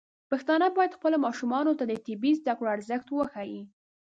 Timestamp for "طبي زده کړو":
2.05-2.73